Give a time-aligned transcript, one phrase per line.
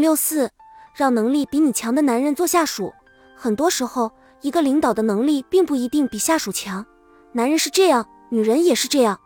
[0.00, 0.50] 六四，
[0.94, 2.92] 让能力比你强的男人做下属。
[3.36, 6.84] 很多时候，一个领导的能力并不一定比下属强。
[7.32, 9.18] 男人是这样，女人也是这样。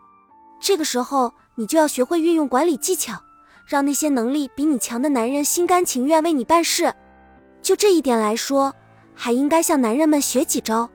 [0.59, 3.21] 这个时候，你就要学会运用管理技巧，
[3.65, 6.93] 让那些能力比你强的男人心甘情愿为你办事。
[7.61, 8.73] 就这一点来说，
[9.13, 10.89] 还应该向男人们学几招。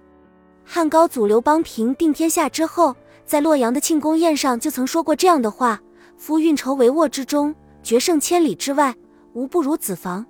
[0.64, 2.94] 汉高祖刘邦平定天下之后，
[3.26, 5.80] 在洛阳的庆功宴上就曾说过这样的话
[6.16, 8.94] ：“夫运筹帷幄之中，决胜千里之外，
[9.32, 10.24] 无不如子房；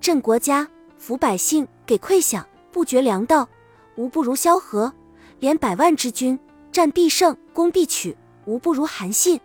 [0.00, 0.68] 镇国家，
[1.00, 3.48] 抚百姓，给馈饷，不绝粮道，
[3.96, 4.92] 无不如萧何；
[5.40, 6.38] 连百万之军，
[6.70, 9.40] 战必胜，攻必取，无不如韩信。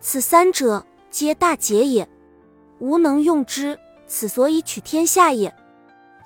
[0.00, 2.08] 此三者，皆大节也。
[2.78, 5.54] 吾能用之，此所以取天下也。”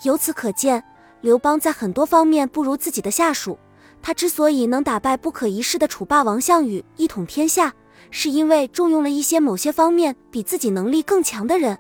[0.03, 0.83] 由此可见。
[1.23, 3.59] 刘邦在很多方面不如自己的下属，
[4.03, 7.75] 他之所以能打败不可一世的楚霸王项羽，一统天下，
[8.11, 11.77] 是因为重用了一些某些方面比自己能力更强的人。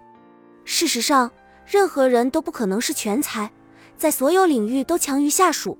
[0.68, 1.30] 事实上，
[1.64, 3.50] 任何人都不可能是全才，
[3.96, 5.78] 在所有领域都强于下属，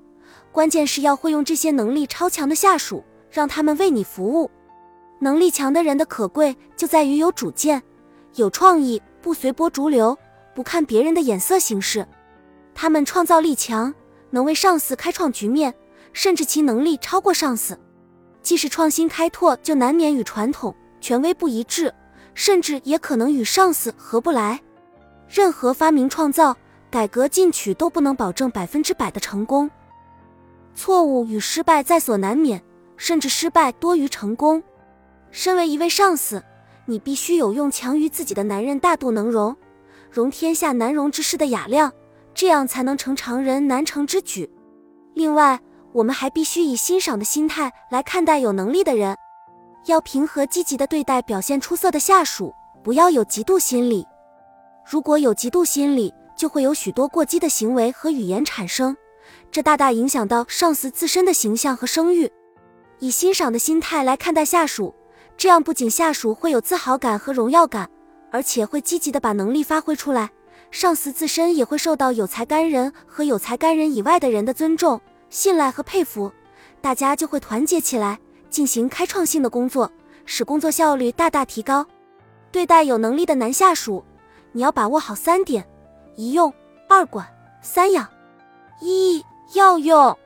[0.49, 4.49] 关键是要会用这些能力超强的下属，让他们为你服务。
[5.19, 7.83] 能力强的人的可贵就在于有主见、
[8.35, 10.17] 有创意，不随波逐流，
[10.55, 12.07] 不看别人的眼色行事。
[12.73, 13.93] 他们创造力强，
[14.29, 15.73] 能为上司开创局面，
[16.13, 17.77] 甚至其能力超过上司。
[18.41, 21.93] 即使创新开拓，就难免与传统权威不一致，
[22.33, 24.61] 甚至也可能与上司合不来。
[25.29, 26.55] 任何发明创造、
[26.89, 29.69] 改革进取都不能保证百分之百的成功。
[30.73, 32.61] 错误与失败在所难免，
[32.95, 34.61] 甚至失败多于成功。
[35.31, 36.43] 身为一位上司，
[36.85, 39.55] 你必须有用强于自己的男人大度能容，
[40.09, 41.91] 容天下难容之事的雅量。
[42.33, 44.47] 这样才能成常人难成之举。
[45.15, 45.59] 另外，
[45.91, 49.17] 我们还必须以欣赏的心态来看待有能力的人，
[49.87, 52.53] 要平和积极的对待表现出色的下属，
[52.83, 54.05] 不要有嫉妒心理。
[54.89, 58.95] 如果有嫉妒心理，就会有许多过激的行为和语言产生，
[59.51, 62.31] 这大大影响到上司自身的形象和声誉。
[62.99, 64.95] 以欣赏的心态来看待下属，
[65.35, 67.89] 这样不仅下属会有自豪感和荣耀感，
[68.31, 70.29] 而且会积极的把能力发挥出来。
[70.71, 76.31] 上司自身也会受到有才干人和有才干人以外的人的尊重、信赖和佩服，
[76.79, 78.17] 大家就会团结起来，
[78.49, 79.91] 进行开创性的工作，
[80.23, 81.85] 使工作效率大大提高。
[82.53, 84.03] 对待有能力的男下属，
[84.51, 85.65] 你要把握好三点：
[86.15, 86.53] 一用、
[86.89, 87.27] 二管、
[87.61, 88.07] 三养。
[88.81, 90.17] 一要用，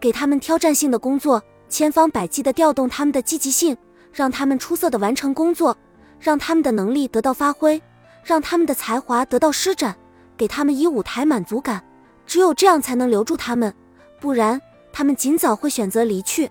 [0.00, 3.76] 给他们挑战性的工作，千方百计的调动他们的积极性，
[4.12, 5.76] 让他们出色的完成工作，
[6.20, 7.80] 让他们的能力得到发挥。
[8.24, 9.96] 让他们的才华得到施展，
[10.36, 11.82] 给他们以舞台满足感，
[12.26, 13.72] 只有这样才能留住他们，
[14.20, 14.60] 不然
[14.92, 16.50] 他们尽早会选择离去。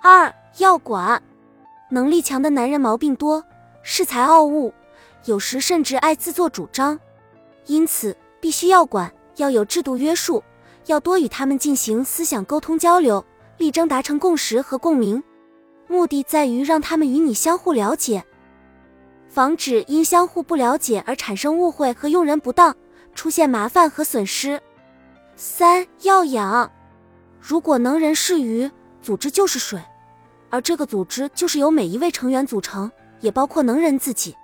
[0.00, 1.22] 二要管，
[1.90, 3.44] 能力强的男人毛病多，
[3.84, 4.72] 恃才傲物，
[5.26, 6.98] 有时甚至爱自作主张，
[7.66, 10.42] 因此必须要管，要有制度约束，
[10.86, 13.24] 要多与他们进行思想沟通交流，
[13.56, 15.22] 力争达成共识和共鸣，
[15.88, 18.22] 目的在于让他们与你相互了解。
[19.28, 22.76] 防止因相互不了解而产生误会和用人不当，
[23.14, 24.60] 出现麻烦和损失。
[25.36, 26.70] 三要养，
[27.40, 28.70] 如果能人是鱼，
[29.00, 29.80] 组织就是水，
[30.50, 34.36] 而这个组织就是由每一位成员组成，也包括能人自己。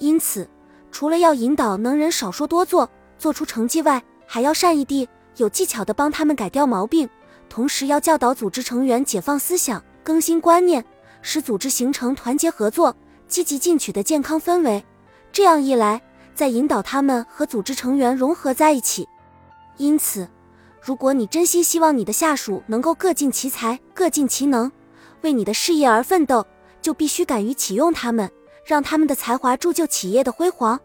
[0.00, 0.48] 因此，
[0.90, 7.08] 除了要引导能人少说多做，做出成绩外，还要善意地、有技巧地帮他们改掉毛病，
[7.48, 10.84] 同时要教导组织成员解放思想、更新观念，
[11.22, 12.96] 使组织形成团结合作。
[13.28, 14.84] 积极进取的健康氛围，
[15.30, 16.02] 这样一来，
[16.34, 19.06] 再引导他们和组织成员融合在一起。
[19.76, 20.26] 因此，
[20.82, 24.72] 如果你真心希望你的下属能够各尽其才、各尽其能，
[25.20, 26.44] 为你的事业而奋斗，
[26.82, 28.28] 就必须敢于启用他们，
[28.70, 30.78] 让他们的才华铸就企业的辉煌。